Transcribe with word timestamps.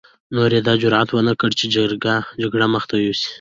نورو 0.35 0.55
يې 0.57 0.61
دا 0.67 0.73
جرعت 0.81 1.09
ونه 1.11 1.33
کړ 1.39 1.49
چې 1.59 1.65
جګړې 2.43 2.67
مخته 2.75 2.95
يوسي. 3.05 3.29